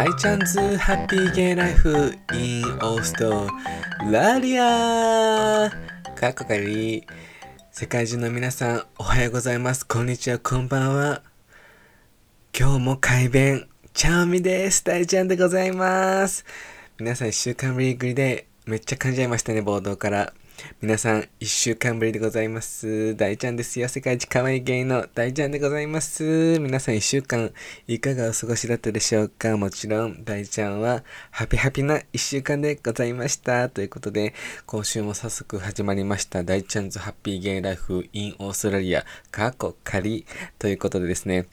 [0.00, 3.46] 大チャンズハッピーゲイライフ in オースト
[4.10, 5.70] ラリア。
[6.18, 7.04] かっこかり
[7.70, 9.86] 世界中の皆さんおはようございます。
[9.86, 11.22] こんにちはこんばんは。
[12.58, 14.82] 今日も改弁チャオミです。
[14.84, 16.46] 大ちゃんでございます。
[16.98, 20.32] 皆さん一週間ぶりぐりでめっちゃ感じちゃいましたね冒頭から。
[20.80, 23.14] 皆さん、一週間ぶりでございます。
[23.16, 23.88] 大ちゃんですよ。
[23.88, 26.58] 世界一可愛い芸の大ちゃんでございます。
[26.58, 27.52] 皆さん、一週間、
[27.86, 33.68] いかがお過ごしだったでしょうかもちろん、大ちゃんは、ハピハピな一週間でございました。
[33.68, 34.34] ということで、
[34.66, 36.42] 今週も早速始まりました。
[36.42, 40.26] 大ちゃんズハッピーゲイライフ in オーストラリア、過去仮
[40.58, 41.46] ということでですね、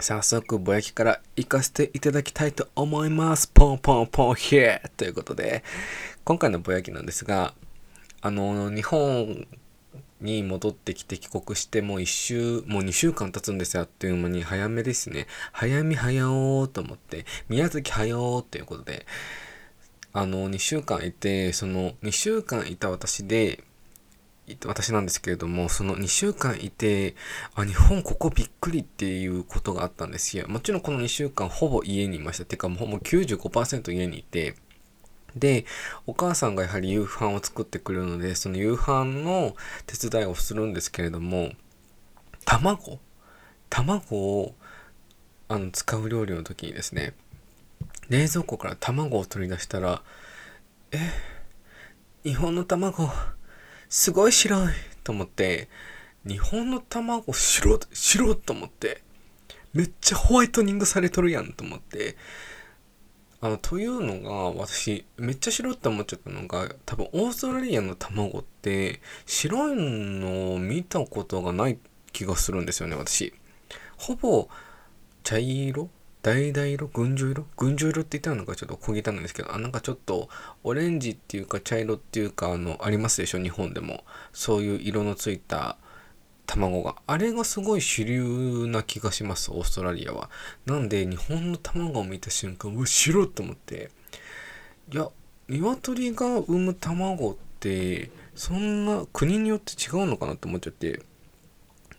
[0.00, 3.48] 早速、ぼやきから行かせていただきたいと思います。
[3.48, 5.64] ポンポンポンヒェということで、
[6.24, 7.54] 今回のぼやきなんですが、
[8.20, 9.46] あの、日本
[10.20, 13.82] に戻ってきて帰国してもう1週、もう2週間経つんですよ。
[13.82, 15.26] あっという間に早めですね。
[15.52, 19.06] 早見早おーと思って、宮崎早おーということで、
[20.12, 23.62] あの、2週間いて、その2週間いた私で、
[24.64, 27.14] 私なんですけれども、その2週間いて、
[27.54, 30.48] あ、日本ここびっくりっていうことがあったんですよ。
[30.48, 32.44] もちろんこの2週間ほぼ家にいました。
[32.44, 34.56] てかもうほぼ95%家にいて、
[35.36, 35.66] で、
[36.06, 39.54] お母さんがやはり夕飯を作ってくれるので、その夕飯の
[39.86, 41.50] 手伝いをするんですけれども、
[42.44, 42.98] 卵
[43.70, 44.54] 卵を
[45.48, 47.14] あの使う料理の時にですね、
[48.08, 50.02] 冷蔵庫から卵を取り出したら、
[50.92, 50.98] え、
[52.24, 53.10] 日本の卵、
[53.88, 54.72] すごい白い
[55.04, 55.68] と思って、
[56.26, 59.02] 日本の卵白、白と思って、
[59.74, 62.16] めっちゃホワイトニングされとるやんと思って、
[63.40, 71.78] あの、というのが、私、めっちゃ白って思っちゃったのが、多分オーストラリアの卵って、白いのを見たことがない
[72.12, 73.32] 気がするんですよね、私。
[73.96, 74.48] ほぼ、
[75.22, 75.88] 茶色？
[76.22, 76.88] 橙色？
[76.88, 77.46] 群青色？
[77.56, 80.28] 群青色って言ったのがちょっと小汚いんですけど、あ、なんかちょっと、
[80.64, 84.04] オレンジっていうか茶色っていうか、あの、ありますでしょ、日本でも。
[84.32, 85.78] そういう色のついた、
[86.48, 86.96] 卵が。
[87.06, 90.30] あれがすごい主流な気がします、オーストラリアは。
[90.66, 93.90] なんで、日本の卵を見た瞬間、うわ、白っと思って。
[94.90, 95.08] いや、
[95.48, 101.02] 鶏が産む卵って、そんな国によって違うのかなと思っちゃって。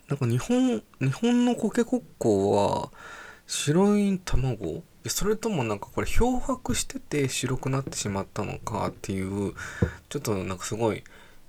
[0.08, 2.90] なんか日本、日本のコケコッコは、
[3.46, 4.82] 白い卵？
[5.06, 9.54] それともなんかこれ漂白してて白くなってしまったのかっていう、
[10.08, 11.04] ちょっとなんかすごい、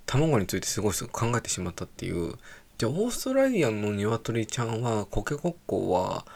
[0.06, 2.34] 卵についてすごい考えてしまったっていう
[2.82, 6.26] じゃあオーストラリアの鶏ちゃんはコケコッコは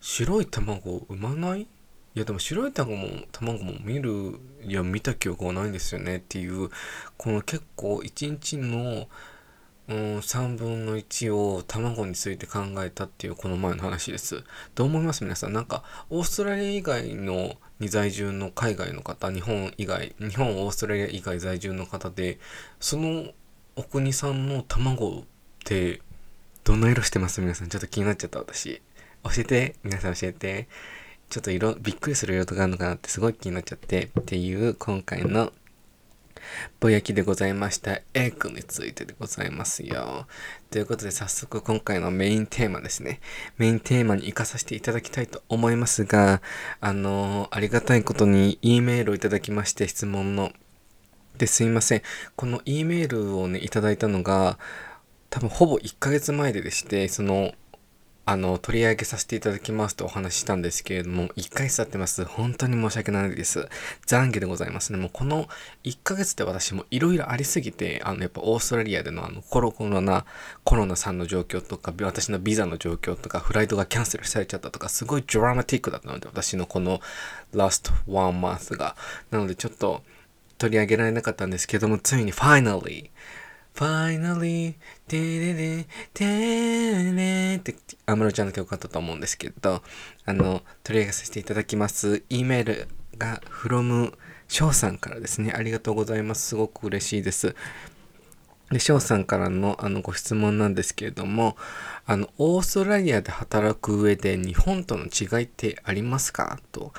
[0.00, 1.62] 白い卵を産まない？
[1.62, 1.66] い
[2.14, 6.70] やでも白い卵も卵も見るいや見た記憶はないんですよねっていう
[7.16, 9.08] この結構一日の、
[9.88, 14.44] うん、3分の1を卵について考えたっていうこの前の話です。
[14.76, 15.24] どう思います？
[15.24, 15.52] 皆さん。
[15.52, 22.38] なんかオーストラリア以外のに在住の海外の方日本以外日本オーストラリア以外在住の方で
[22.78, 23.24] その
[23.74, 25.24] お国産の卵
[25.66, 26.00] って
[26.62, 27.40] どんな色してます？
[27.40, 28.80] 皆さんちょっと気になっちゃった私
[29.24, 30.68] 教えて皆さん教えて
[31.28, 35.52] ちょっと色びっくりする色とかあるのかなってすごい気になっちゃってっていう今回の
[36.78, 37.94] ぼやきでございました。
[38.14, 40.28] エッグについてでございますよ。
[40.70, 43.18] ということで早速今回のメインテーマですね。
[43.58, 46.40] メインテーマに活かさせていただきたいと思いますが、
[46.80, 50.52] あのー、ありがたいことに E メールをいただきまして質問の。
[51.36, 52.02] ですいません。
[52.34, 54.58] この E メールをね、いただいたのが、
[55.30, 57.52] 多分ほぼ1ヶ月前ででして、その、
[58.28, 62.24] あの、取り上げさせていただきますとお話ししたんですけれども、1ヶ月経ってます。
[62.24, 63.68] 本当に申し訳ないです。
[64.04, 64.98] 懺悔でございますね。
[64.98, 65.46] もうこの
[65.84, 70.24] 1ヶ月で私もいろいろありすぎて、あの、やっぱオーストラリアでのあの、コロコロナ、
[70.64, 77.00] コロナさんの状況とか、私のビザの状況とか、フライトがキャンセルされちゃったとか、すごいドラマティックだったので、私のこの
[77.54, 78.96] last one month が。
[79.30, 80.02] なのでちょっと
[80.58, 83.10] 取り上げられなかったんですけども、ついに finally、
[83.76, 84.74] finally,
[85.06, 87.76] てれれ、てれって、
[88.06, 89.82] アムロちゃんの曲だったと思うんですけど、
[90.24, 92.24] あの、取り上げさせていただきます。
[92.30, 92.88] E メール
[93.18, 94.14] が from
[94.48, 95.52] 翔さんからですね。
[95.54, 96.48] ありがとうございます。
[96.48, 97.54] すごく嬉しいです。
[98.70, 101.56] で、翔さんからのあのご質問なんですけれども、
[102.04, 106.58] あの、オーストラリアで働く上で日本との違いってありますか？
[106.72, 106.92] と。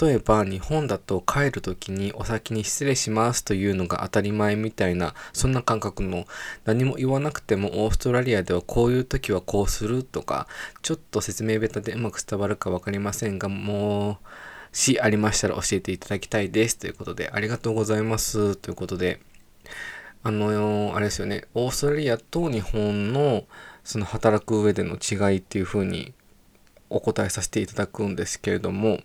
[0.00, 6.26] 例えば、日本だと帰る時にお先に失礼しますというのが当たり前みたいな、そんな感覚の、
[6.64, 10.48] 何も言わなくてもオーストラリアではこういう時はこうするとか、
[10.82, 16.76] ちょっと説明ベタでうまく伝わるかわかりませんが、もう、しありましたら教えていただきたいです。
[16.76, 18.56] ということで、ありがとうございます。
[18.56, 19.20] ということで、
[20.24, 23.44] あの、あれですよね、オーストラリアと日本の
[23.84, 26.14] その働く上での違いっていうふうに
[26.88, 29.00] お答えさせていただくんですけれども、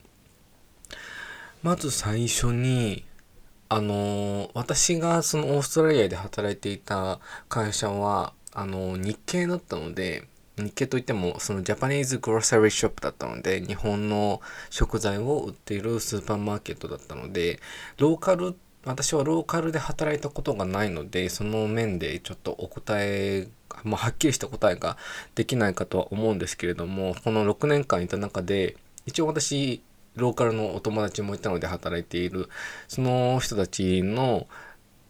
[1.62, 3.04] まず最初に
[3.68, 7.20] あの私がそのオーストラリアで働いていた
[7.50, 10.28] 会社はあの日系だったので
[10.58, 17.60] 日系といってもそのジャパニーズグロッサリーショップだったので日本の食材を売っているスーパーマーケットだったので
[17.98, 18.54] ローカルっ
[18.86, 23.48] 私はローカルで働いたことがないのでその面でちょっとお答え
[23.84, 24.98] まあ、はっきりした答えが
[25.36, 29.82] できないかとは思うんですけれどもこの6年間いた中で一応私
[30.16, 32.50] ローカルのお友達もいたので働いている
[32.88, 34.48] その人たちの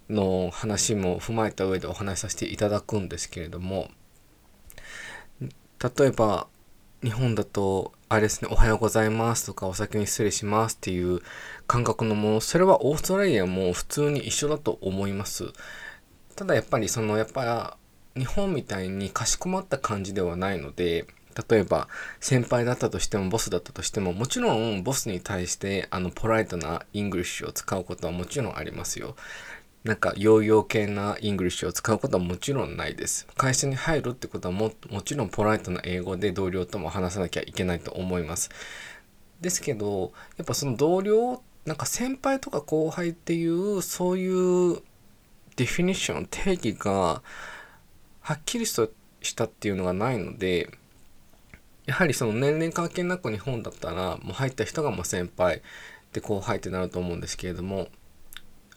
[0.09, 3.89] の話も踏まえた上でお話しさせていただくんですけれども
[5.39, 6.47] 例えば
[7.03, 11.19] 日本だとあれですね、おはようございますとかお先に失礼しますっていう
[11.67, 15.53] 感覚のもの、それはオーストラリアも普通に一緒だと思います。
[16.35, 17.77] ただやっぱりそのやっぱ
[18.17, 21.05] 日本みたいにかしこまった感じではないので、
[21.47, 21.87] 例えば
[22.19, 29.15] 先輩だったとしてもボスだったとしてももちろんボスに対してあの polite な English を使うことはもちろんありますよ。
[29.83, 33.27] なんか yo yo 系な English を使うことはもちろんないです。
[33.37, 38.49] 会社に入るってことはももちろん polite な英語で同僚とも話さなきゃいけないと思います。
[39.39, 44.81] ですけどやっぱその同僚なんか先輩とか後輩っていうそういう
[45.55, 47.21] ディフィニッション定義が
[48.21, 48.75] はっきりし
[49.35, 50.69] たっていうのがないので
[51.85, 55.61] やはりその年齢関係なく日本だったらもう入った人がもう先輩
[56.13, 57.87] で後輩ってなると思うんですけれども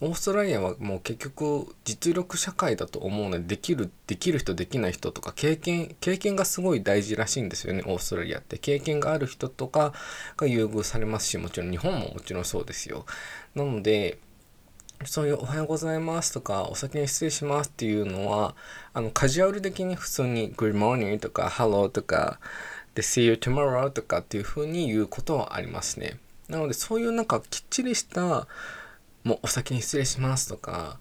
[0.05, 9.93] オーストラリアはもう結局実力社会だと思うのでできるできる人できない人とか経験経験がすごい大事らしいんですよねオーストラリアって経験がある人とか
[10.37, 13.07] が優遇されますしもちろん日本ももちろんそうですよ
[13.55, 14.19] なので
[15.05, 18.55] そういうおはようございますとか、お先に失礼しますっていうのは、
[18.95, 22.39] あの、カジュアル的に普通に Good morning とか Hello とか、
[22.95, 26.19] で、See you tomorrow とかっていう風に言うことはありますね。
[26.49, 28.47] なので、そういうなんかきっちりした、
[29.25, 30.99] もうお先に失礼しますとか、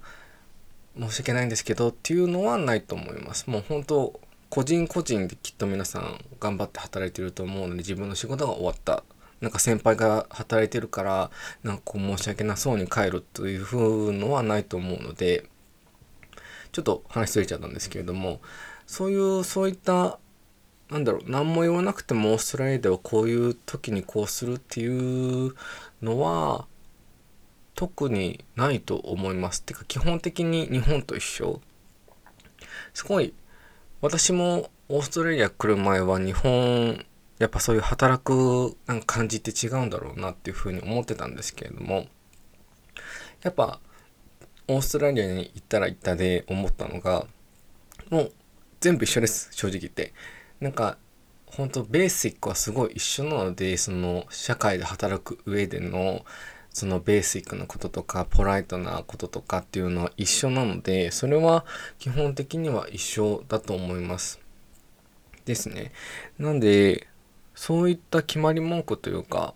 [1.00, 3.50] 申し訳ないんですけどっていうのはないと思います。
[3.50, 4.20] もう本当、
[4.50, 9.04] 個人個人できっと皆さん頑張って働いてると思うので、自分の仕事が終わった。
[9.40, 11.32] なんか先輩が働いてるから、
[11.64, 15.46] なんかこう申し訳なそうに帰るという風のはないと思うので、
[16.72, 18.42] ちょっと話しずれちゃったんですけれども、
[18.86, 20.20] そういう、そういった
[20.92, 25.56] なんだろう何も言わなくてもオーストラリアではこういう時にこうするっていう
[26.02, 26.68] のは
[27.82, 29.64] 特にないと思います。
[29.64, 31.62] てか基本的に日本と一緒。
[32.94, 33.34] すごい
[34.02, 37.04] 私もオーストラリア来る前は日本
[37.40, 42.06] やっぱそういう働くなんか感じって違うんだろうなっていうふうに思ってたんですけれども
[43.42, 43.80] やっぱ
[44.68, 47.26] オーストラリアに行ったら行ったで思ったのが
[48.12, 48.32] もう
[48.80, 50.14] 全部一緒です正直言って。
[50.60, 51.00] なんか
[51.48, 56.24] 本当ベーシックはすごい一緒なのでその社会で働く上での
[56.74, 61.66] そのベーシックなこととかポライトなこととかっていうのは一緒なのでそれは
[62.00, 64.40] 基本的には一緒だと思います
[65.46, 65.92] ですね
[66.40, 67.08] なんで
[67.56, 69.54] そういった決まり文句というか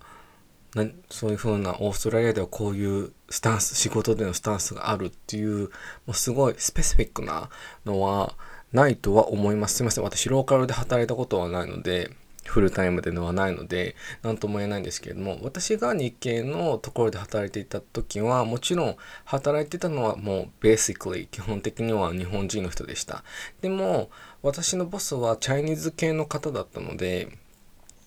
[0.75, 5.69] なそういう風なオーストラリアではこういうスタンス仕事でのスタンスがあるっていう
[6.05, 7.49] もうすごいスペシフィックな
[7.85, 8.35] のは
[8.75, 9.75] ないとは思います。
[9.75, 10.03] すいません。
[10.03, 12.11] 私、ローカルで働いたことはないので、
[12.45, 23.23] フルタイムでのはないので、何とも言えないんですけれども、私が日系のところで働いていた時は、もちろん働いてたのはもう、ベーシックリ基本的には日本人の人でした。
[23.61, 24.09] でも、
[24.41, 27.29] 私のボスはチャイニーズ系の方だったので、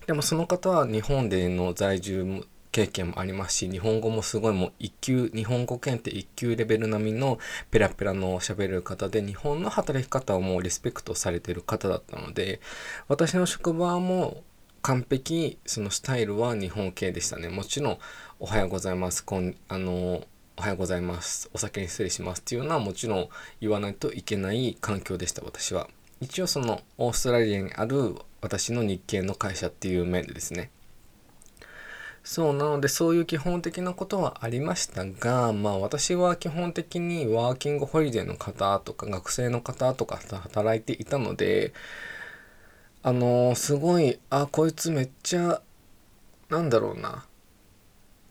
[0.07, 7.39] でもその方は日本での在住経験もありますし、日本語もすごいもう一級、日本語検定一級レベル並みの
[7.71, 12.61] ペラペラの喋る方で、日本の働き方をもうリスペクトされてる方だったので、
[13.07, 14.43] 私の職場も
[14.81, 17.49] 完璧、そのスタイルは日本系でしたね。
[17.49, 17.97] もちろん、
[18.39, 19.23] おはようございます。
[19.23, 21.49] こん、あの、おはようございます。
[21.53, 23.29] お酒に失礼しますっていうのはもちろん
[23.61, 25.89] 言わないといけない環境でした、私は。
[26.21, 30.69] 一応そのオーストラリアにある私の日系の会社っていう面でですね。
[32.29, 41.73] そうなのでそういう基本的なことはありましたがまあ私は基本的にワーキングホリデーの方とか学生の方とか働いていたので
[43.01, 45.59] あのー、すごいあこいつめっちゃ
[46.49, 47.25] なんだろうな。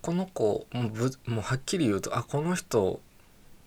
[0.00, 3.00] この子もうぶもうはっきり言うとあこの人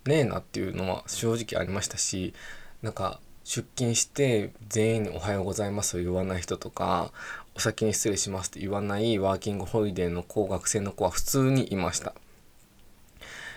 [0.06, 2.34] ねえなっていうのは正直ありましたし
[2.82, 7.12] なんか出勤して全員に「おはようございます」を言わない人とか
[7.56, 12.14] お先に失礼しますって言わないワーキングホリデーの子、学生の子は普通にいました。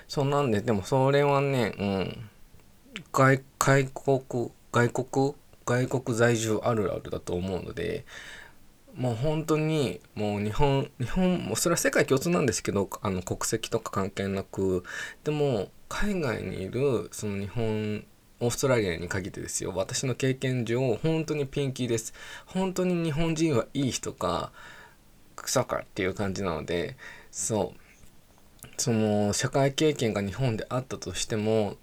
[0.09, 2.31] そうなんで、でもそれはね、うん、
[3.13, 5.35] 外、外国、外国、
[5.67, 8.05] 外国在住あるあるだと思うので、
[8.97, 14.85] もう本当にもう日本日本もそれは世界共通なんですけどあの国籍とか関係なく
[15.25, 18.05] でも海外にいるその日本
[18.41, 19.73] オーストラリアに限ってですよ。
[19.75, 22.13] 私の経験上本当にピンキーです。
[22.47, 24.53] 本当に日本人はいい人か
[25.37, 26.97] 草かっていう感じなので
[27.31, 27.85] そう。
[28.77, 31.77] その社会経験が日本であったとしても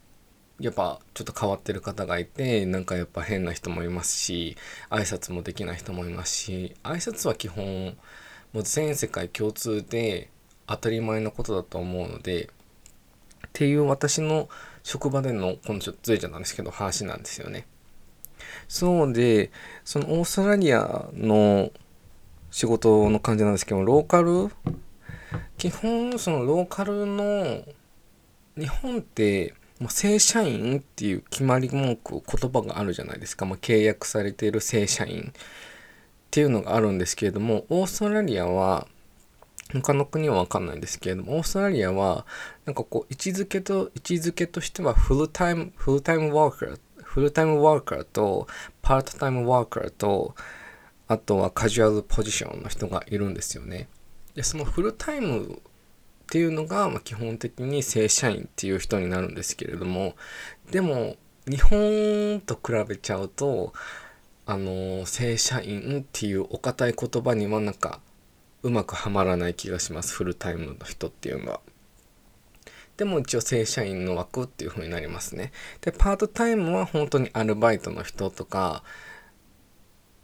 [0.60, 4.58] やっぱちょっと変わってる方がいてなんかやっぱ変な人もいますし
[4.90, 7.98] 挨拶もできない人もいますし挨拶は基本
[8.54, 10.30] もう全世界共通で
[10.68, 14.50] 当たり前のことだと思うのでっていう私の
[14.84, 17.66] 職場でのこのちょっとずれちゃったんですけど話なんですよね。
[18.68, 19.52] そうで
[19.84, 21.72] そのオーストラリアの
[22.50, 24.50] 仕事の感じなんですけどローカル？
[25.58, 27.64] 基本そのローカルの
[28.58, 35.42] 日本ってま、正社員っていう決まり文句言葉があるじゃないですか、まあ、契約されている正社員っ
[36.30, 38.88] ていうのがあるんですけれどもオーストラリアは
[39.74, 42.26] 他の国は分かんないんですけれどもオーストラリアは
[42.66, 48.48] なんかこう位置づけと位置づけとしてはフルタイムフルタイムワーカーフルタイムワーカーと
[48.82, 50.36] パートタイムワーカーと
[51.08, 53.90] あとはカジュアルポジションの人がいるんですよね。
[54.34, 55.60] でそのフルタイムっ
[56.32, 60.16] ていうのが、ま、基本的に正社員っていう人になるんですけれども
[60.72, 63.74] でも日本と比べちゃうと
[64.46, 68.00] あの正社員っていうお堅い言葉にはなんか
[68.64, 71.62] うまくはまらない気がしますフルタイムの人っていうのは。
[72.98, 75.52] でも一応正社員の枠っていう風になりますね。
[75.82, 78.84] で、パートタイムは本当にアルバイトの人とか、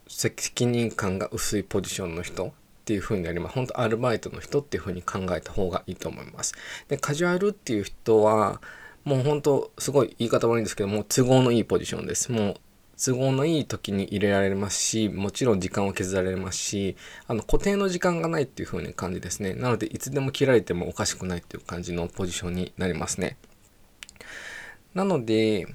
[0.06, 2.50] 責任感が薄いポジションの人っ
[2.84, 3.54] ていう風になります。
[3.54, 6.54] 本当アルバイトの人っていう風に考えた方がいいと思います。
[6.86, 8.62] で、カジュアルっていう人は、
[9.04, 12.30] もう本当すごい言い方悪いんですけども、都合のいいポジションです。
[12.30, 12.56] もう
[13.02, 19.54] 都合のいい時に入れられますし、もちろん時間を削られますし、あの固定の時間がないっていう風な感じですね。
[19.54, 23.36] なので、いつでも切られてもおかしくないっていう感じのポジションになりますね。
[24.94, 25.66] なので、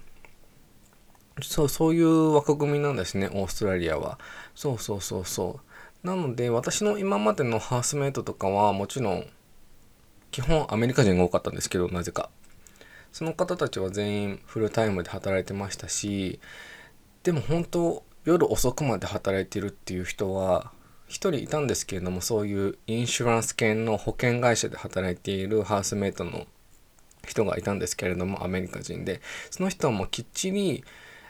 [1.42, 4.20] そう、そういう枠組みなんですね、オーストラリアは。
[4.54, 5.74] そうそうそうそう。
[6.04, 9.26] なので私の今までのハウスメイトとかはもちろん
[10.32, 12.30] 基本アメリカ人が多かったんですけどなぜか
[13.14, 16.42] その方たちは全員フルタイムで働いてましたし
[17.24, 20.72] でも本当夜遅くまで働いてるっていう人は
[21.10, 26.48] 1人いたんですけれどもそういうインシュランス系の保険会社で働いているハウスメイトの
[27.28, 29.22] 人がいたんですけれどもアメリカ人で。
[29.50, 30.84] その人はもうきっちり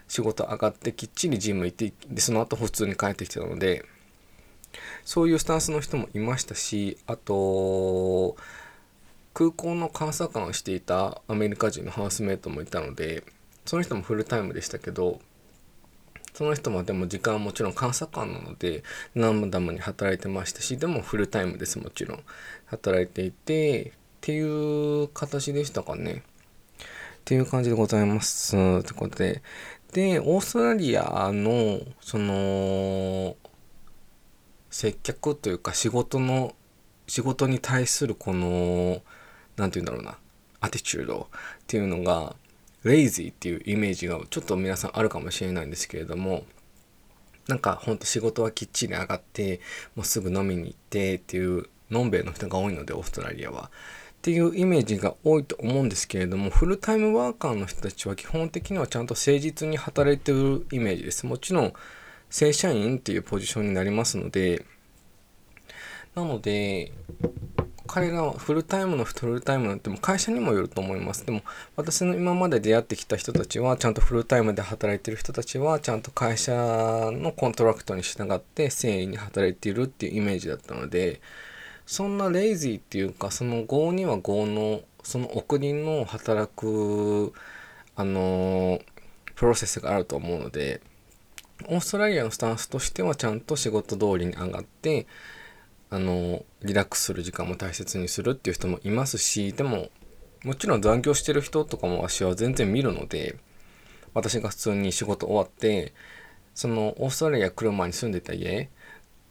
[0.08, 3.86] 仕事上がってきっちりジム行ってでその後普通に帰ってきてたので
[5.06, 8.36] そういうスタンスの人もいましたしあと
[9.34, 13.24] 空港の監査官をしていたアメリカ人のハウスメイトもいたので
[13.66, 15.20] その人もフルタイムでしたけど
[16.34, 22.24] その人もでも時間はもちろん監査官なので何ダムに働いてましたしでもフルタイムですもちろん。
[22.66, 26.24] 働いていてっていう形でしたかね。
[26.80, 26.84] っ
[27.26, 28.58] ていう感じでございます。
[28.58, 29.44] ってことで。
[29.94, 33.36] でオーストラリアのその
[34.72, 36.56] 接客というか仕事の
[37.06, 39.04] 仕事に対するこの
[39.56, 40.18] 何て言うんだろうな。
[40.62, 42.36] アティチュードっていうのが
[42.84, 46.44] レイジーっていうイメージがちょっと皆さんあるかもしれないんですけれども
[47.48, 49.60] なんかほんと仕事はきっちり上がって
[49.96, 53.70] もうすぐ飲みに行ってっていうのんべえの人が多いのでオーストラリアは。
[54.20, 61.26] っていうイメージが多いと思うんですけれどもフルタイムワーカーの人たちは基本的にはちゃんと誠実に働いてるイメージです。
[61.26, 61.74] もちろん
[62.30, 64.66] 正社員っていうポジションになりますので、
[66.16, 66.92] なので、
[67.88, 71.26] 彼らはフルタイムのフルタイムなんても会社にもよると思います。
[71.26, 71.42] でも
[71.76, 76.54] 私の今まで出会ってきた人たちはちゃんとフルタイムで働いてる人たちはちゃんと会社
[77.12, 81.22] の contract に従って誠意に働いているっていうイメージだったので
[81.86, 87.34] そんな lazy っていうかその業には業のその送りの働く
[87.96, 88.80] あの
[89.36, 90.82] プロセスがあると思うので
[91.68, 95.06] オーストラリアのスタンスとしてはちゃんと仕事通りに上がって
[95.94, 99.90] あのリラックスする時間も大切にするっていう人もいますしでも
[100.44, 103.38] もちろん残業してる人とかも私は全然見るので
[104.16, 105.94] 私が普通に仕事終わって
[106.56, 108.72] そのオーストラリア来る前に住んでた家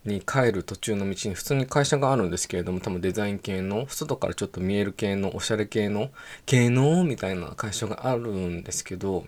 [0.05, 6.11] に帰る途中の道に普通に会社があるんですけれども多分デザイン系の外からちょっと見える系のおしゃれ系の
[6.47, 9.27] 系のみたいな会社があるんですけど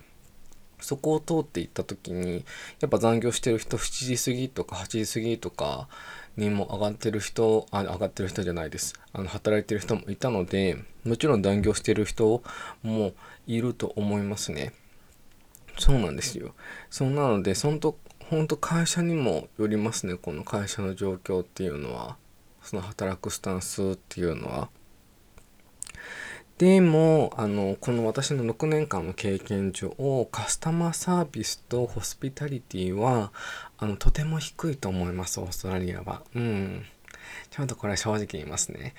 [0.80, 2.44] そこを通って行った時に
[2.80, 5.88] やっぱ残業してる人7時過ぎとか8時過ぎとか
[6.36, 8.94] にも上がってる人あ上がってる人じゃないです。
[9.12, 12.42] あの働いてる人もいたのでもちろん残業してる人
[12.82, 13.12] も
[13.46, 14.72] いると思いますね。
[15.78, 16.54] そうなんですよ。
[16.90, 17.98] そうなのでそんと
[18.30, 22.16] 本当会社にもよりますねこの会社の状況っていうのは。
[22.64, 24.68] その働くスタンスっていうのは。
[26.56, 29.90] でもあのこの私の6年間の経験上
[30.30, 33.32] カスタマーサービスとホスピタリティは
[33.78, 36.22] あのとても低いと思いますオーストラリアは。
[36.34, 36.84] うん
[37.50, 38.94] ちゃんとこれは正直言いますね。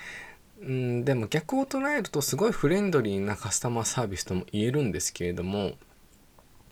[0.62, 5.74] うん、でも逆を捉えるとすごいフレンドリーなカスタマーサービスとも言えるんですけれども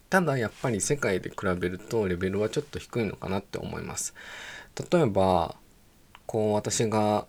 [0.10, 4.14] ただやっぱり世界で比べるとレベルはちょっと低いのかなって思います。
[4.92, 5.56] 例えば
[6.26, 7.26] こう私が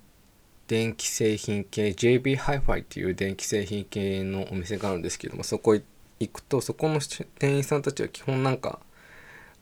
[0.66, 8.80] 電気製品系 JB ハイファイっていう電気製品系のお店があるんですけどもそこ行くとそこの店員さんたちは基本なんか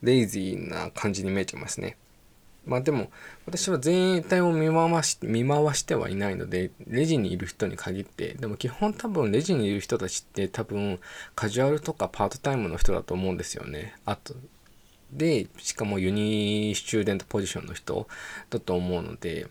[0.02, 1.96] lazy な感じに見えちゃいますね。
[2.64, 3.10] まあでも
[3.46, 11.00] 私は全体を見回し見回してはいないのでレジにいる人に限ってでも基本多分レジにいる人たちって多分
[11.34, 13.96] カジュアルとかパートタイムの人だと思うんですよね。
[14.04, 14.34] あと
[15.12, 18.06] でしかも uni student ポジションの人
[18.48, 19.48] だと思うので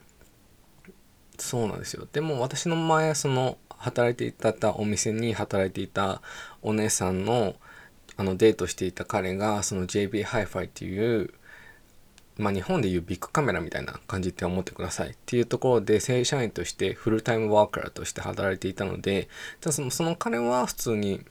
[1.38, 6.22] そうなんですよでも私の前その働いていたお店に働いていた
[6.62, 7.56] お姉さんの
[8.22, 11.34] あのデートしていた彼がその JB ハイファイっていう
[12.38, 19.28] まあ、日本でいうビックカメラみたいな感じって思ってくださいっていうところで正社員としてフルタイムワーカーとして働いていたので
[19.60, 21.22] そのその彼は普通に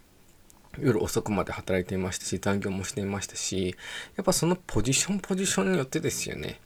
[0.79, 3.77] 夜遅くまで働いていましたし残業もしていましたし
[4.17, 6.61] やっぱそのポジションポジションによってですよね。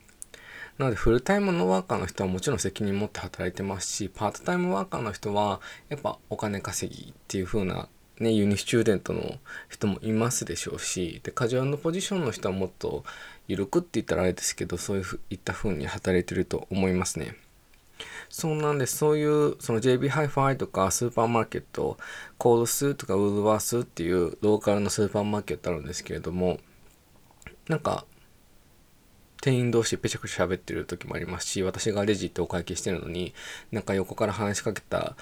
[0.78, 7.88] なのでフルタイムのワーカーの人はもちろん責任持って働いてますしパートタイムワーカーの人はやっぱお金稼ぎっていう風な
[8.20, 13.04] ね、 uni student の人もいますでしょうしでカジュアルのポジションの人はもっと
[13.48, 17.36] 緩くって言ったらあれですけどそういういった風に働いてると思いますね。
[18.28, 18.96] そうなんです。
[18.96, 21.98] そういう、その JB ハイファイとかスーパーマーケット、
[22.38, 26.58] コールスとかウールワースっていうローカルのスーパーマーケットあるんですけれども、
[27.68, 28.04] なんか、
[29.40, 33.34] 店員同士ぺちゃくちゃ喋ってる時もありますし、私がレジってお会計してるのに、
[33.70, 35.16] なんか横から話しかけた、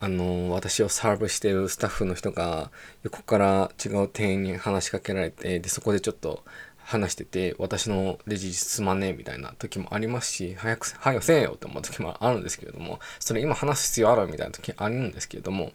[0.00, 2.70] あの、私をサーブしてるスタッフの人が、
[3.02, 6.42] 横から違う店員に話しかけられて、で、そこでちょっと、
[6.90, 15.72] 話してて、私のレジ進まねえみたいな時もありますし、早く、早くせえよって思う時もあるんですけれども、それ今話す必要あるみたいな時あるんですけれども、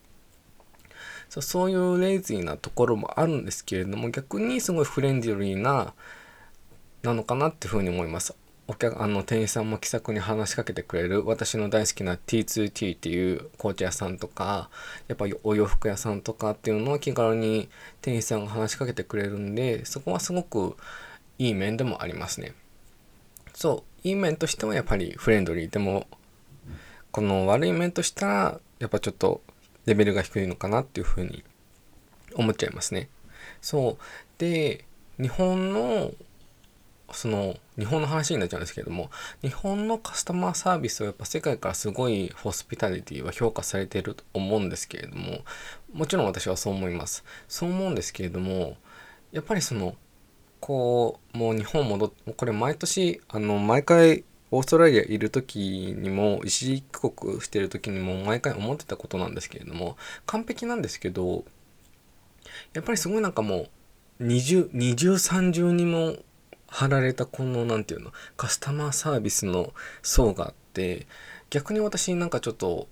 [1.30, 5.94] そうそういうレイジーなところもあるんですけれども、逆にすごいフレンデリーな、
[7.02, 8.36] なのかなっていうふうに思います。
[8.68, 14.70] お客あの店員さんも気さくに話しかけてくれる私の大好きな T2T っていう紅茶屋さんとか
[15.08, 17.70] やっぱお洋服屋さんとかっていうのを気軽に
[18.02, 20.78] 店員さんが話しかけてくれるんでそこはすごく
[21.38, 22.54] いい面でもありますね。
[23.54, 26.08] そういい面としてはやっぱりフレンドリーでも
[27.12, 29.42] この悪い面としたらやっぱちょっと
[29.86, 31.44] レベルが低いのかなっていうふうに
[32.34, 33.10] 思っちゃいますね。
[33.62, 33.98] そう。
[34.40, 34.86] で
[35.20, 36.12] 日本の
[37.16, 39.10] その日本の話になっちゃうんですけれども
[39.42, 45.40] 日本のカスタマーサービスはやっぱ世界からすごいホスピタリティは評価されていると思うんですけれども
[45.94, 47.24] もちろん私はそう思います。
[47.48, 48.78] そう思うんですけれども
[49.32, 49.96] やっぱりその
[50.60, 61.44] こうもう日本戻ってこれ毎年あの毎回オーストラリアいる時にも一時帰国してる時にも毎回思ってたことなんですけれども完璧なんですけど
[62.74, 63.70] やっぱりすごいなんかもう
[64.20, 66.16] 二重二重三重にも
[66.76, 71.08] 貼られたこの何て言うのカスタマーサービスの層があって
[71.50, 72.90] 逆に私なんかちょっと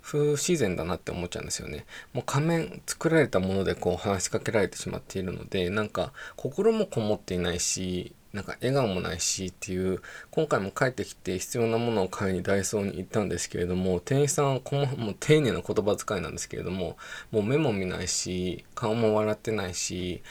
[0.00, 1.84] 不自然だなって思っちゃうんですよね。
[2.14, 16.96] もう仮面作られたものでこう話しかけられてしまっているのでなんか心もこもっていないしなんか笑顔もないしっていう今回も帰ってきて必要なものを買いにダイソーに行ったんですけれども店員さんはこもう丁寧な言葉遣いなんですけれども
[17.32, 20.22] もう目も見ないし顔も笑ってないし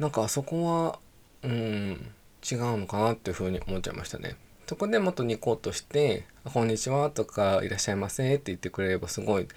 [0.00, 0.98] なんかあそこは
[1.42, 2.12] うん
[2.50, 4.36] 違うのかなっていうふうに思っちゃいましたね。
[4.66, 9.48] そこでもっとニコッとして「こんにちは」とか「いらっしゃいませ」って言ってくれればすごい、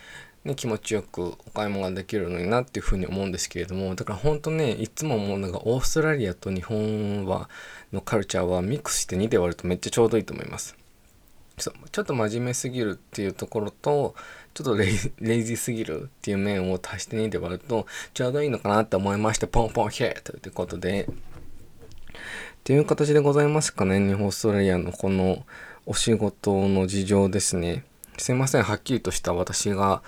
[0.45, 7.49] ね、気持ちよくお買い物ができるのになっていうふうに思うんですけれどもだからほんとねいつも思うのがオーストラリアと日本は
[7.91, 10.77] のカルチャーはミックスして2で割るとめっちゃちょうどいいと思います。
[11.57, 14.15] ちょっと真面目すぎるっていうところと
[14.53, 21.07] ちょっとレイレイジーすぎるっていう面を足して2で割るとちょうどいいのかなって思いましてポンポンヘーということで
[22.13, 25.45] っていう形でございますかね、日本オーストラリアのこの
[25.85, 27.83] お仕事の事情ですね。
[28.17, 30.03] すいません、はっきりとした私が、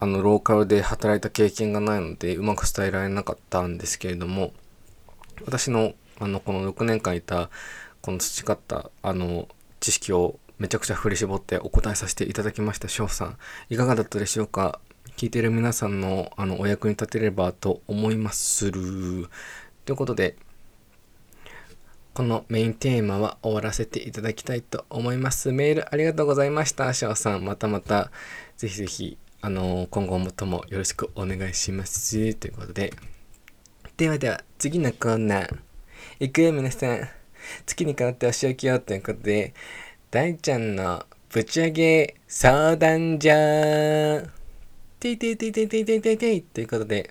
[0.00, 4.52] あの、ローカルで働いた経験がないので、うまく伝えられなかったんですけれども、
[5.44, 7.50] 私の、あの、この6年間いた、
[8.00, 9.48] この培った、あの、
[9.80, 13.36] 知識をめちゃくちゃ振り絞ってお答えさせていただきました、翔さん。
[13.68, 14.80] いかがだったでしょうか？
[15.16, 19.28] 聞いてる皆さんの、あの、お役に立てればと思いまする。
[19.84, 20.36] ということで、
[22.14, 25.50] このメインテーマは終わらせていただきたいと思います。
[25.50, 26.94] メールありがとうございました。
[26.94, 28.12] 翔さん、またまた、
[28.56, 32.34] ぜひぜひ、あのー、今後もともよろしくお願いします。
[32.34, 32.92] ということで。
[33.96, 35.58] ではでは、次のコーナー。
[36.20, 37.08] いくよ、皆さん。
[37.66, 39.52] 月に変わってお仕置きよということで、
[40.12, 44.30] 大ちゃんのぶち上げ相談じゃー
[45.00, 47.10] ていていていていていていていていということで、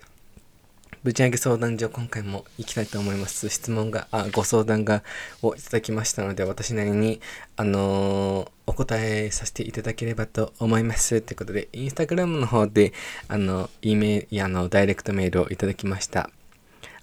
[1.04, 3.50] ぶち上げ相談所今回も行きたいと思います。
[3.50, 5.02] 質問が、あ、ご相談が、
[5.42, 7.20] をいただきましたので、私なりに、
[7.58, 11.20] あのー、お答えさせていただければと思います。
[11.20, 12.94] ということで、インスタグラムの方で、
[13.28, 16.30] あの、E メール、あの、ダイレクトメールをいただきました。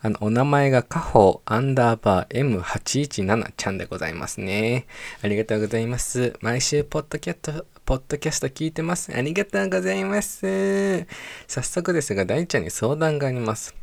[0.02, 4.88] あの、お名前がカホアンダーバー M817 ちゃんでございますね。
[5.22, 6.34] ありがとうございます。
[6.42, 9.16] 毎週、ポッドキャスト、ポッドキャスト聞いてます。
[9.16, 11.06] ありがとうございます。
[11.48, 13.81] 早速ですが、大ちゃんに相談があります。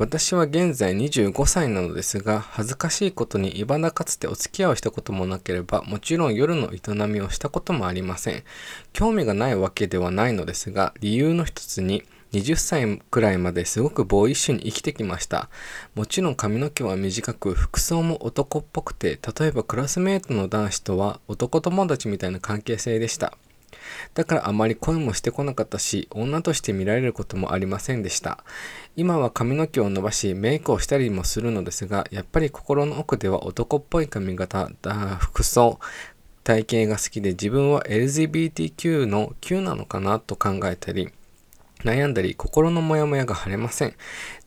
[0.00, 8.42] 私は現在25歳なのですが、恥ずかしいことにいばなかつてお付き合いをしたこともなければ、もちろん夜の営みをしたこともありません。
[8.94, 15.50] 興味がないわけではないのですが、理由の一つに、20歳くらいまですごくボーイッシュに生きてきました。
[15.94, 23.36] もちろん髪の毛は短く、服装も男っぽくて、例えばクラスメートの男子とは男友達みたいな関係性でした。
[24.14, 28.44] だからあまり恋もしてこなかったし、女として見られることもありませんでした。
[28.96, 34.70] 今は髪の毛を伸ばし、メイクをしたりもするのですが、やっぱり心の奥では男っぽい髪型、
[35.18, 35.78] 服装、
[36.42, 41.10] 体型が好きで自分は LGBTQ の Q なのかなと考えたり、
[41.84, 43.94] 悩んだり、心のモヤモヤが晴れません。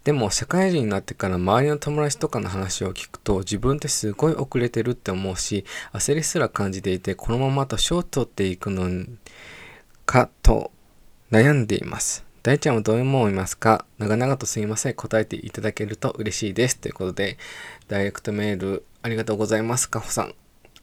[0.03, 5.63] でも、社会人になってから周りの友達とかの話を聞くと、自分ってすごい遅れてるって思うし、
[5.93, 9.05] 焦りすら感じていて、このまま年を取っていくの
[10.05, 10.71] かと
[11.31, 12.25] 悩んでいます。
[12.43, 13.85] 大ちゃんはどう思いますか？
[13.97, 14.93] 長々とすいません。
[14.95, 16.77] 答えていただけると嬉しいです。
[16.77, 17.37] ということで、
[17.87, 19.89] ダイレクトメールありがとうございます。
[19.89, 20.25] かほさん。
[20.25, 20.33] あ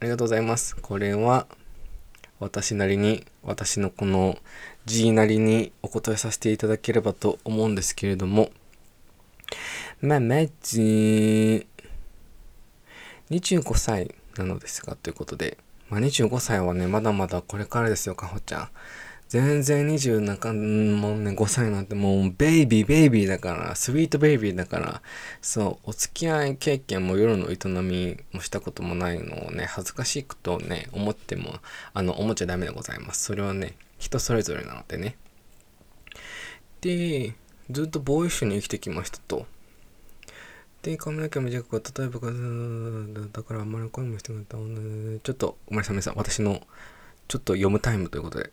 [0.00, 0.74] りがとうございます。
[0.76, 1.46] これは、
[2.38, 4.38] 私なりに、私のこの
[4.86, 8.50] G なりにお答えさせていただければと思うんですけれども、
[10.00, 11.66] まあ、まず、
[13.30, 15.58] 25歳なのですが、ということで、
[15.88, 18.68] まあ、25歳はね、まだまだこれからですよ、かほちゃん。
[19.30, 25.02] 全然20中、もうね、5歳なんてもうベイビーベイビーだから、スイートベイビーだから、
[25.40, 31.60] そう、お付き合い経験も夜の営みもしたこともないのをね、恥ずかしくとね、思っても、
[31.94, 33.22] あの、思っちゃダメでございます。
[33.22, 35.16] それはね、人それぞれなのでね。
[36.80, 37.34] で、
[37.70, 39.46] ずっとボーイッシュに生きてきましたと。
[40.82, 42.20] で、髪の毛短く、例えば、
[43.32, 44.56] だからあんまり声もしてなかった。
[44.56, 46.14] ちょっと、ごめんなさい、皆さん。
[46.16, 46.66] 私の、
[47.28, 48.50] ちょっと読むタイムということで。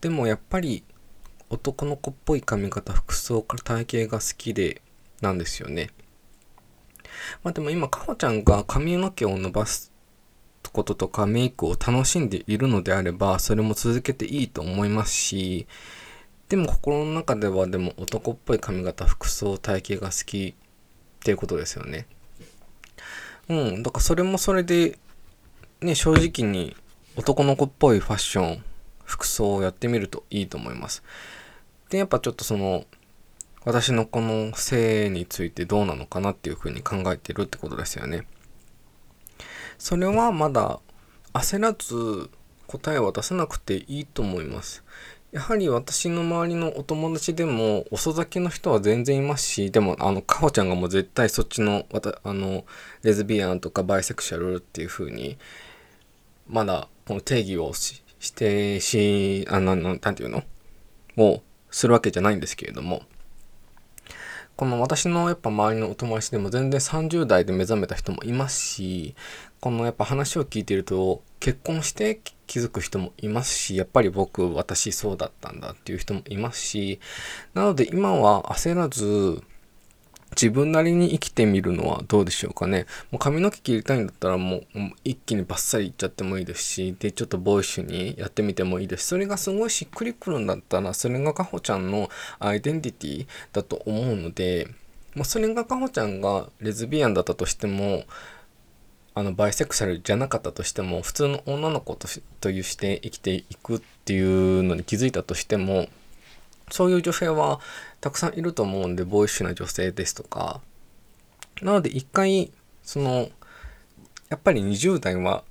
[0.00, 0.84] でもやっぱり
[1.50, 4.80] 男の子っぽい髪型、服装から体型が好きで
[5.20, 5.90] なんですよね。
[7.42, 9.92] まあでも今、かほちゃんが髪の毛を伸ばす
[10.78, 15.66] こととかメイクを楽しんでいるのであれば、それも続けていいと思いますし、
[16.48, 22.06] でも心の中ではでも男っぽい髪型、服装、体型が好きっていうことですよね。
[23.48, 25.00] うん、だからそれもそれで、
[25.80, 26.76] ね、正直に
[27.16, 28.64] 男の子っぽいファッション、
[29.04, 31.02] 服装をやってみるといいと思います。
[31.90, 32.84] で、やっぱちょっとその、
[33.64, 38.28] 私のこの性についてどうなのかなっていうふうに考えてるってことですよね。
[39.78, 40.80] それはまだ
[41.32, 42.30] 焦らず
[42.66, 44.84] 答えは出さなくていいと思います。
[45.30, 51.86] やはり私の周りのお友達でも遅咲きの人は全然いますし、でもあの、かほちゃんがもう絶対そっちの、
[52.24, 52.64] あの、
[53.02, 55.36] レズビアンとかバイセクシャルっていう風に、
[56.48, 60.42] まだこの定義をししてし、あの、なんていうの
[61.16, 63.02] をするわけじゃないんですけれども、
[64.56, 69.14] この私のやっぱ周りのお友達でも全然30代で目覚めた人もいますし、
[69.60, 77.00] このやっぱ話を聞いてると結婚して気づく人もいますし、やっぱり僕、私そうだったんだっていう人もいますし、
[77.54, 79.42] なので今は焦らず、
[80.32, 82.86] 自分なりに生きてみるのはどうでしょうかね。
[83.10, 84.64] もう髪の毛切りたいんだったらもう
[85.04, 89.06] 一気にバッサリいっちゃってもいいですし、で、ちょっとボーイッシュにやってみてもいいです。
[89.08, 94.68] それがすごいしっくりくるんだったら、それがかほちゃんのアイデンティティだと思うので、
[95.14, 98.04] まあ、それがかほちゃんがレズビアンだったとしても、
[99.18, 102.08] あのバイセクシャルじゃなかったとしても普通の女の子と
[102.40, 105.88] というして生きていくっていうのに気づいたとしても
[106.70, 107.60] そういう女性は
[108.00, 110.60] たくさんいると思うんで、ボーイッシュな女性ですとか。
[111.62, 112.52] なので一回、
[112.82, 113.28] その、
[114.28, 115.44] やっぱり20代は、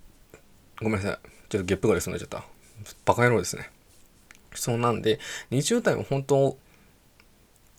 [0.82, 1.20] ごめんなさい。
[1.50, 2.44] ちょっとゲップがですね、ちゃった。
[3.06, 3.70] バカ野郎ですね。
[4.54, 5.20] そうなんで、
[5.52, 6.58] 20代は本当、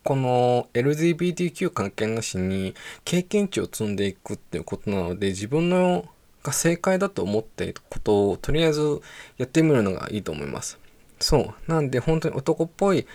[0.09, 6.07] この LGBTQ 関係なしに経験値を積んでいくっていうことなので自分の
[6.43, 9.03] が正解だと思っていることをとりあえず
[9.37, 10.79] やってみるのがいいと思います。
[11.21, 11.71] そう。
[11.71, 13.07] なんで本当に男っぽい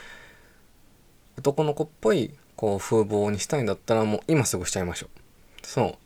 [1.40, 5.10] 男の子っぽいこう風貌にしたいんだったらもう今すぐしちゃいましょう。
[5.64, 6.03] そう。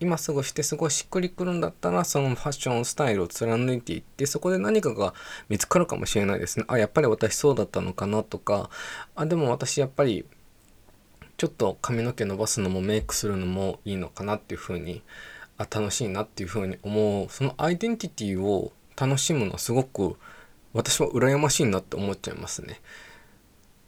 [0.00, 5.14] 今すぐしてすごいしっくりくるんだったらそのファッションスタイルを貫いていってそこで何かが
[5.48, 6.64] 見つかるかもしれないですね。
[6.68, 8.70] あやっぱり私そうだったのかなとか。
[9.14, 10.24] あでも私やっぱり
[11.36, 15.02] ちょっと髪の毛伸ばすのもメイクするのもいいのかなっていう風に
[15.58, 17.28] あ楽しいなっていう風に思う。
[17.30, 20.16] そのアイデンティティを楽しむのはすごく
[20.72, 22.80] 私は羨ましいなって思っちゃいますね。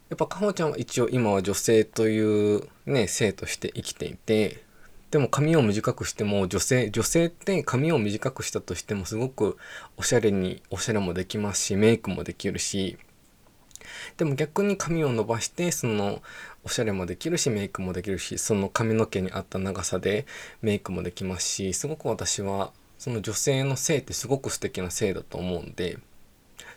[0.09, 4.63] やっぱかほちゃんは一応今は女性というね性として生きていて
[5.11, 9.57] でも髪を短くしても女性女性って髪を短くしたとしてもすごく
[9.95, 12.97] おしゃれにおしゃれもできますしメイクもできるし
[14.17, 16.21] でも逆に髪を伸ばしてその
[16.65, 20.25] おしゃれもできるしメイクもできるしその髪の毛に合った長さで
[20.61, 25.99] メイクもできますしすごく私はその女性の性ってすごく素敵な性だと思うんで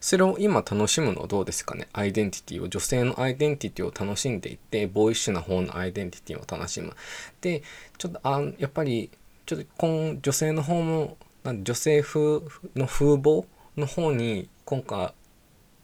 [0.01, 1.87] それを今楽しむのどうですかね？
[1.93, 6.95] アイデンティティを女性のアイデンティティを楽しんでいってボーイッシュな方のアイデンティティを楽しむ。
[7.41, 7.63] で
[7.99, 9.11] ちょっとあやっぱり
[9.47, 12.41] ちょっと今女性の方も女性風
[12.77, 13.45] の風貌
[13.77, 15.13] の方に今回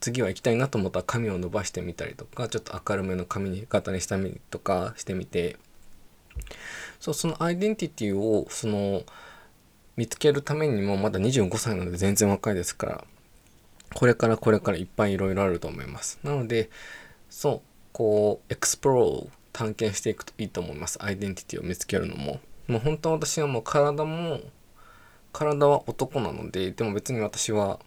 [0.01, 5.57] 次は行きたいなと思ったら髪を伸ばしてみたりとかちょっと明るめの髪型にしたりとかしてみて
[7.01, 9.03] そうそのアイデンティティをその
[9.97, 13.05] 見つけるためにもまだ25歳なので全然若いですから
[13.95, 16.19] これからこれからいっぱいいろいろあると思います。
[16.23, 16.71] なので、
[17.31, 17.61] そう、
[17.93, 21.03] こう、 explore、探検していくといいと思います。
[21.03, 22.41] アイデンティティを見つけるのも。
[22.69, 24.41] もう本当は私はもう体も、
[25.33, 27.81] 体は男なので、でも別に私は、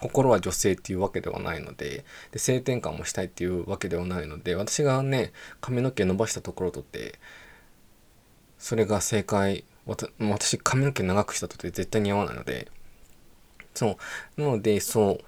[0.00, 7.18] 心は女性っていうわけではないのでで性転換もしたいっていうわけではないので私がね髪の毛伸ばしたところとって
[8.58, 9.64] それが正解
[10.18, 12.68] 私髪の毛長くしたとって絶対に合わないので
[13.74, 13.98] そ
[14.36, 14.40] う。
[14.40, 15.24] なので、そう。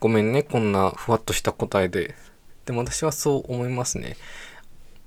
[0.00, 2.14] ごめんね、こんなふわっとした答えで。
[2.66, 4.16] でも私はそう思いますね。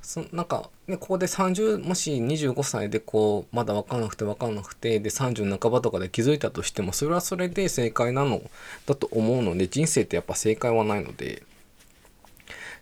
[0.07, 8.41] そなんか、ね、ここで30もし25歳でこうまだ分かんなくて分かんなくてで30半ばとかで気づいたとしてもそれはそれで正解なの
[8.85, 11.43] だと思うので人生ってやっぱ正解はないので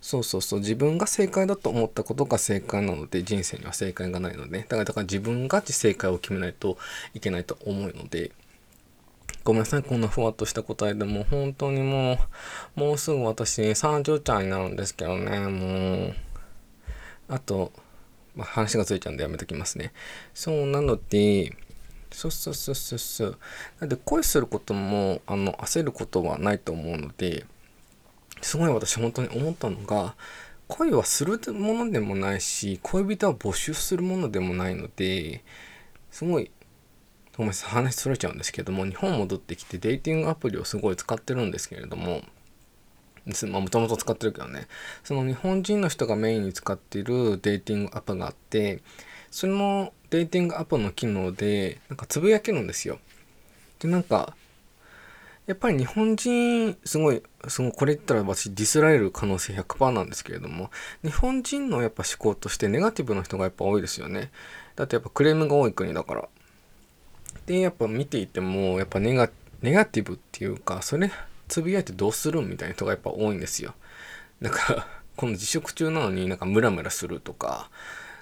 [0.02, 6.78] そうそうそう自分が正解だと思ったことが正解なので人生には正解がないのでだからだから自分が正解を決めないと
[7.16, 8.34] いけないと思うので。
[9.46, 12.18] ごめんなさい、こんなふわっとした答えでも本当にも
[12.76, 16.16] う、もうすぐ私30歳になるんですけどね、もう。
[17.28, 17.72] あと、
[18.36, 19.94] まあ、話がついちゃうんでやめときますね。
[20.34, 21.56] そうなので、
[22.12, 23.38] そうそうそうそうそう。
[23.80, 27.46] なんで恋することも、あの、焦ることはないと思うので、
[28.42, 30.16] すごい私本当に思ったのが、
[30.68, 35.44] 恋はするものでもないし、恋人は募集するものでもないので、
[36.10, 36.50] すごい
[37.38, 42.22] ごめんなさい、話それちゃうんですけども、日本戻ってきてデーティングアプリをすごい使ってるんですけれども、
[43.48, 44.68] まあ、もともと使ってるけどね、
[45.04, 48.82] その日本人の人がメインに使っているデーティングアプがあって、
[49.32, 53.00] そのデーティングアプの機能で、なんかつぶやけるんですよ。
[53.80, 54.36] で、なんか、
[55.48, 60.72] やっぱり日本人、すごい、そのこれ言ったら私ディスられる可能性100%なんですけれども、
[61.04, 64.32] 日本人のやっぱ思考としてネガティブな人がやっぱ多いですよね。
[64.76, 66.30] だってやっぱクレームが多い国だから。
[67.46, 71.12] でやっぱ見ていてもやっぱネガティブっていうかそれ
[71.48, 73.76] つぶやいてどうするみたいな人がやっぱ多いんですよ。
[74.42, 77.70] なんかこの自粛中なのになんかムラムラするとか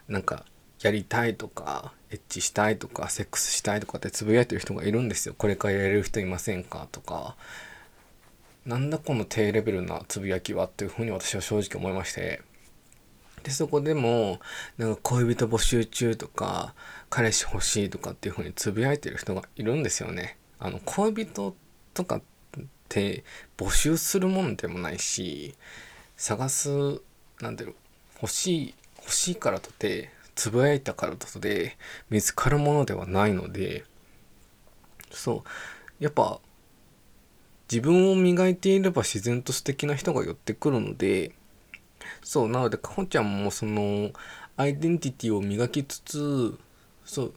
[0.07, 0.45] なんか
[0.81, 5.35] やりたいとかエッチしたいとかセックスしたいとかってつぶやいてる人がいるんですよ。
[5.37, 7.35] これからやれる人いませんかとか。
[8.65, 12.41] なんだこの低レベルなつぶやきはっていうふうに私は正直思いまして。
[13.43, 14.39] でそこでも
[14.77, 16.73] なんか恋人募集中とか
[17.09, 20.37] 彼氏欲しいとかっていう風につぶやいてる人がいるんですよね。
[20.59, 21.55] あの恋人
[21.93, 22.21] とかっ
[22.87, 23.23] て
[23.57, 25.55] 募集するもんでもないし
[26.15, 27.01] 探す
[27.41, 27.75] なんだろう
[28.21, 31.77] 欲しい欲しいからとてつぶやいたからとて
[32.09, 33.83] 見つかるものではないので
[35.11, 35.43] そ
[35.99, 36.39] うやっぱ
[37.71, 41.33] 自分を磨いていれば自然と素敵な人が寄ってくるので
[42.23, 44.11] そうなのでかほちゃんもその
[44.55, 46.57] アイデンティティを磨きつつ
[47.05, 47.33] そう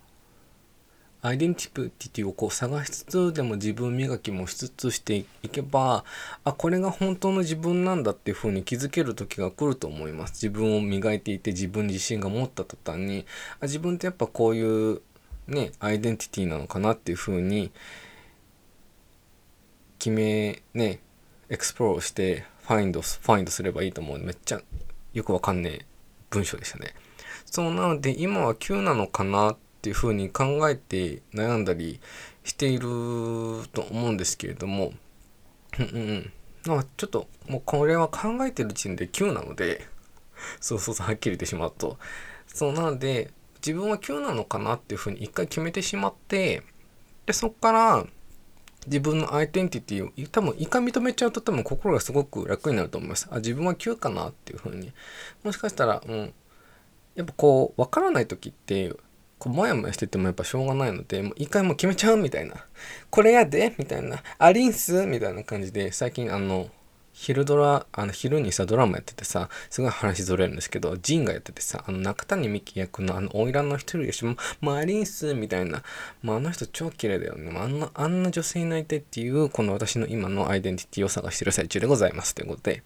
[1.23, 6.05] アイデンティティをこう探しつつでも自分磨きもしつつしていけば
[6.45, 10.35] あこれが本当の自分なんだっていうふうに気づける時が来ると思います。
[10.35, 13.27] 自分を磨いていて自分自身が持った途端に。
[13.61, 15.01] あ自分ってやっぱこういう
[15.49, 17.73] ねアイデンティティなのかなっていうふうに
[19.99, 21.01] 決めね
[21.49, 24.61] explore して find find すればいいと思うめっちゃ
[25.13, 25.87] よくわかんねえ
[26.31, 26.95] 文章でしたね。
[27.45, 32.01] そうなので今は Q なのかなっていうふうに考えて悩んだり
[32.43, 32.81] している
[33.73, 34.93] と思うんですけれども、
[35.79, 36.33] うんうん。
[36.67, 39.87] まあちょっともうこれは考えてる時点で Q なので、
[40.61, 41.99] そうそうそうはっきり言ってしまうと。
[42.47, 43.31] そうなので
[43.65, 46.63] 自分は Q なのかなっていうふうに一回決めてしまって、
[47.27, 48.07] で、そっから
[48.87, 53.29] 自分のアイデンティティを多分一回認めちゃうと多分心がすごく楽になると思います。
[53.31, 54.93] あ、自分は Q かなっていうふうに。
[55.43, 56.33] もしかしたら、うん。
[57.15, 58.93] やっぱこう、分からない時って、
[59.39, 62.65] こう、もやもやしててもやっぱしょうがないので、もう一回もう決めちゃうみたいな。
[63.11, 64.23] これやでみたいな。
[64.39, 66.69] ありんすみたいな感じで、最近あの、
[67.19, 74.23] 昼ドラ、あの、昼にさ、ドラマやっててさ、すごい話ずれるんですけど、ジンがやっててさ、あの、中谷美紀役のあの、花魁の一人よし、
[74.61, 75.83] マリンスみたいな、
[76.23, 77.59] まあ、あの人超綺麗だよね。
[77.59, 82.35] あんな、あんな女性になりたいっていう、この私の今のアイデンティティを探してる最中でございます。
[82.35, 82.83] ということで。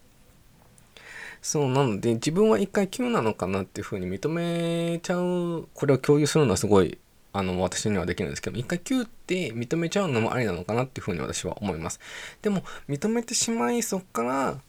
[1.43, 6.99] そう、なので、自分は一回 Q なのかなっていうふうに認めちゃう、これを共有するのはすごい
[7.33, 12.01] あの、私にはできるんですけど、一回 Q って認めちゃうのもありなのかなっていうふうに私は思います。
[12.43, 14.61] でも、認めてしまい、そっから、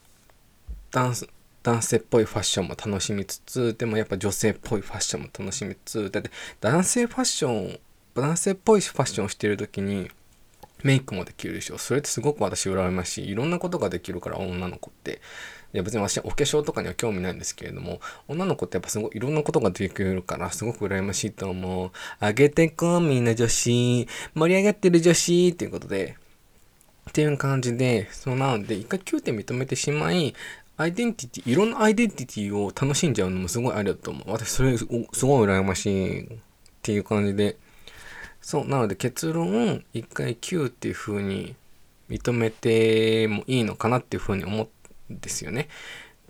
[0.92, 1.28] ダンス、
[1.64, 7.80] 男性っぽいファッションも楽しみつつ、でもやっぱ女性っぽいファッションも楽しみつつ、だって男性ファッション、
[8.16, 10.10] 男性っぽいファッションをしてる時に、
[10.84, 11.78] メイクもできるでしょ。
[11.78, 13.30] それってすごく私羨ましい。
[13.30, 15.22] いろんなことができるから、女の子って。
[15.74, 21.92] いや別に私お化粧とかには興味ないんですけれども、女の子ってやっぱすごいいろんなことができるから、すごく羨ましいと思う。
[22.20, 24.08] あげてこみんな女子。
[24.36, 26.18] 盛り上がってる女子っていうことで、
[27.10, 30.34] っていう感じで、そうなので、一回9点認めてしまい、
[30.78, 34.32] アイデンティティ、いろんなアイデンティティを楽しんじゃうのもすごいありだと思う。
[34.32, 36.28] 私、それすごい羨ましいっ
[36.82, 37.58] ていう感じで。
[38.42, 41.56] そう、なので結論、一回9っていう風に
[42.10, 44.81] 認めてもいいのかなっていう風に思って
[45.20, 45.68] ですよね。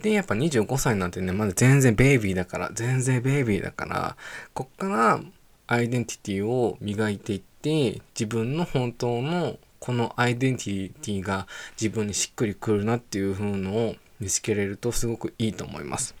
[0.00, 4.16] で、やっぱ25歳なんてね、まだ全然ベイビーだから、全然ベイビーだから、
[4.52, 5.20] こっから
[5.68, 11.46] アイデンティティを磨いていって、自分の本当のこのアイデンティティが
[11.80, 16.14] 自分にしっくりくるなっていう風のを見つけれるとすごくいいと思います。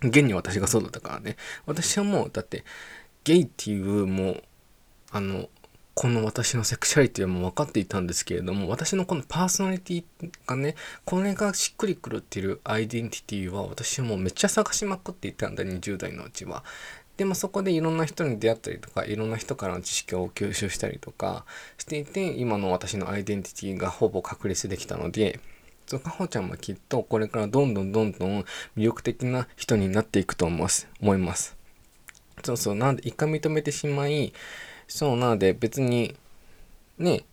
[0.00, 1.36] 現に私がそうだったからね。
[1.66, 2.64] 私はもう、だって、
[3.24, 4.44] ゲイっていうもう、
[5.10, 5.48] あの、
[5.94, 10.04] この私のセクシャリティはもう分かっていたんですけれども、私のこのパーソナリティ
[10.46, 16.64] がね、これがしっくりくるっていうアイデンティティは私はもうめっちゃ探しまくっていたんだ、20代のうちは。
[17.16, 21.44] でもそこでいろんな人に出会ったりとか、いろんな人からの知識を吸収したりとか
[21.78, 25.38] していて、今の私のアイデンティティがほぼ確立できたので、
[25.86, 28.44] そう、かほちゃんもきっとこれからどんどんどんどん魅
[28.84, 30.88] 力的な人になっていくと思います。
[31.00, 31.56] 思います。
[32.42, 34.32] そうそう、なんで一回認めてしまい、
[34.94, 36.14] そうなので別に
[36.98, 37.24] ね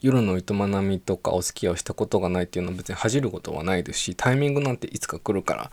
[0.00, 0.42] 夜の営
[0.82, 5.70] みとかお付き合いをしたことがないっていうのは別に恥じることはないですしタイミングなんていつか来るから。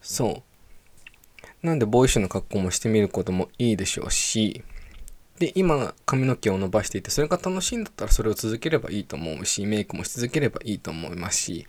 [0.00, 1.66] そう。
[1.66, 4.62] なんでボーイッシュな格好もしてみることもいいでしょうし
[5.40, 11.66] で今髪の毛を伸ばしていてそれが楽しいんだったらそれを続ければいいと思うしメイクもし続ければいいと思いますし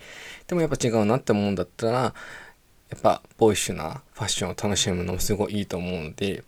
[0.48, 2.13] でもやっぱ違うなって思うんだったらや
[2.96, 6.44] っぱボーイッシュなファッションを楽しむのもすごいいいと思うので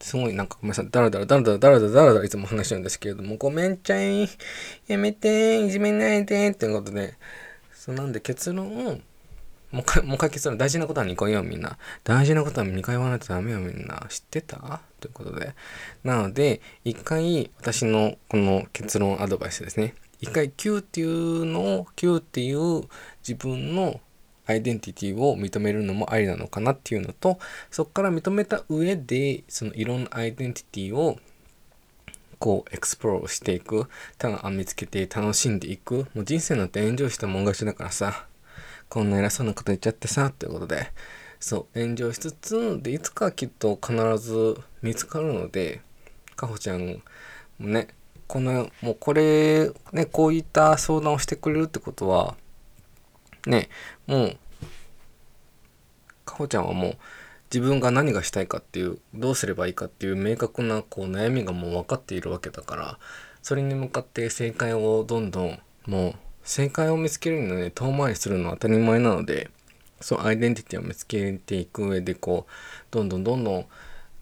[0.00, 4.28] すごいなんかごめんなさい、だらだらだらだらだらだらだらだらいつも話してるんですけれども、ごめんちゃい、
[4.86, 7.14] やめて、いじめないで、っていうことで、
[7.72, 8.98] そうなんで結論を、
[9.72, 11.76] もう一回、もう一回結論、大事なことは2回言おうみんな。
[12.04, 14.06] 大事なことは2回言わないとダメよみんな。
[14.08, 15.54] 知ってたということで。
[16.04, 19.94] なので、1回私のこの結論アドバイスですね。
[20.22, 22.82] 1回 Q っていうのを、Q っていう
[23.26, 24.00] 自分の
[24.46, 27.38] アイデンティティを認めるのもありなのかなっていうのと、
[27.70, 31.18] そこから認めた上で、そのいろんなアイデンティティを
[32.38, 36.06] こう explore していく、ただ見つけて楽しんでいく。
[36.14, 38.26] もう人生なんてエンジョイしたもん勝ちだからさ、
[38.88, 40.92] こんな偉そうなこと言っちゃってさ、ということで、
[41.40, 45.80] そう、エンジョイしつつ、で、いつかきっと必ず見つかるので、
[46.36, 47.02] かほちゃん
[47.58, 47.88] もね、
[48.26, 52.36] この、もうこれ、ね、こういった相談をしてくれるってことは、
[53.46, 53.68] ね、
[54.06, 54.38] もう、
[56.24, 56.96] かほちゃんはもう
[57.52, 62.98] 自分が何がしたいかっていう、どうすればいいかっていう明確なこう悩みがもう分かっているわけだから、
[63.42, 69.50] それに向かって正解をどんどん、もう正解を見つけるので、ね、遠回りするのは当たり前なので、
[70.00, 72.52] そうアイデンティティを見つけていく上でこう、
[72.90, 73.66] どんどんどんどん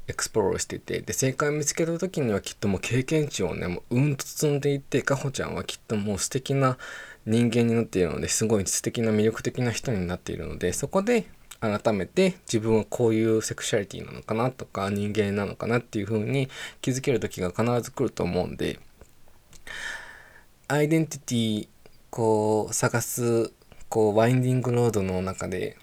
[0.06, 6.76] エクスプロールしてて、で、正解を見つけた時にはきっともう経験値をね、もううんと積んでいって、かほちゃんはきっともう素敵な
[7.26, 11.26] 人間になっているのですごい素敵な魅力的な人になっているのでそこで
[11.60, 16.48] 改めて自分はこういうセクシャリティなのかなとか人間なのかなっていう風に
[16.82, 18.78] 気づける時が必ず来ると思うんで
[20.68, 21.68] アイデンティティ
[22.10, 23.52] こう探す
[23.88, 25.78] こうワインディングロードの中で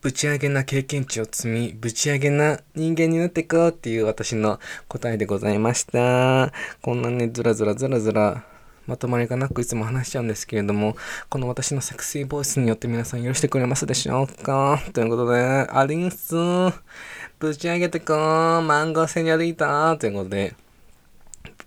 [0.00, 4.58] ぶち上げな経験値を積み、ぶち上げな人間になっていこうっていう私の
[4.88, 6.54] 答えでございました。
[6.80, 8.49] こんなね、ずらずらずらずら
[8.90, 10.96] まとまりがなくいつも話しちゃうんですけれども、
[11.28, 14.82] この私のセクシーボイスによって皆さん許してくれますでしょうか？
[14.92, 16.34] ということで、アリンス、
[17.38, 20.56] ぶち上げてこー、マンゴーセニョリータということで、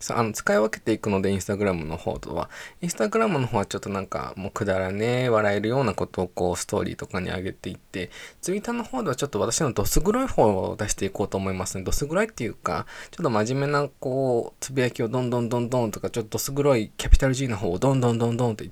[0.02, 2.49] そうあの使い分けていくので、インスタグラムの方とは。
[2.82, 8.10] インスタグラムの方はちょっとなんか、もうくだらねえ、笑えるようなことをこう、ストーリーとかに上げていって、
[8.41, 11.84] ツイッターの方ではちょっと私のどす黒い方を出していこうと思いますね。
[11.84, 18.66] どす黒いっていうか、ちょっと真面目な、こう、つぶやきをどんどんどんどんとか、ちょっとどす黒いキャピタル G の方をどんどんどんどんと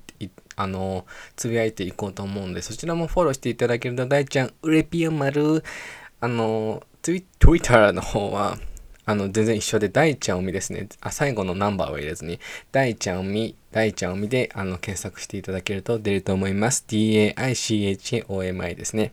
[0.56, 1.06] あの、
[1.36, 5.64] つぶやいていこうと思うんで、そちらもフォローしていただけると、大ちゃん、うれぴよまる、
[6.20, 8.58] あの、ツイッターの方は、
[9.10, 10.88] あの、全然一緒で、大ちゃんおみですね。
[11.00, 12.38] あ、最後のナンバーを入れずに、
[12.70, 16.84] 大ちゃんおみ、大ちゃんおみで、あの、検索していただけると出ると思います。
[16.88, 19.12] daichomi ですね。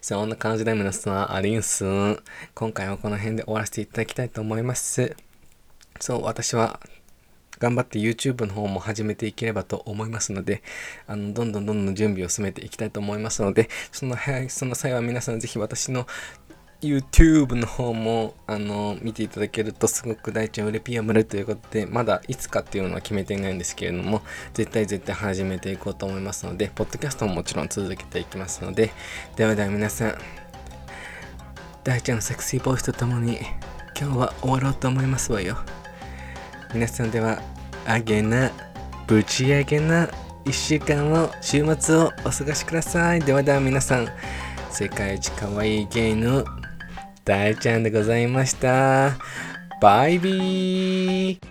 [0.00, 2.22] そんな感じで皆さん、ありんすん。
[2.54, 5.16] 今回はこの辺で終わらせていただきたいと思います。
[5.98, 6.78] そう、私は、
[7.60, 10.62] 頑張って YouTube の方も始めていければと思いますので、
[11.06, 14.16] あの、どんどんどんどん準備を進めていきたいと思いますので、その、
[14.48, 16.06] その際は皆さんぜひ私の
[16.80, 24.22] YouTube の方も、あの、見ていただけるとすごく大ちゃんうれぴやむるということで、まだいつかっていうのは決めていないんですけれども、
[24.54, 28.92] 絶対絶対始めていこうと思いますので、ポッドキャストももちろん続けていきますので、
[29.36, 30.18] ではでは皆さん、
[31.84, 33.38] 大ちゃんのセクシーボイスとともに、
[34.00, 35.58] 今日は終わろうと思いますわよ。
[36.72, 37.42] 皆さんでは、
[37.86, 38.50] あげな、
[39.06, 40.06] ぶち上げな
[40.46, 43.20] 1週間を、週末をお過ごしください。
[43.20, 44.08] ではでは皆さん、
[44.70, 46.44] 世界一可愛いゲイの
[47.30, 49.16] 大ちゃんでございました。
[49.80, 51.49] バイビー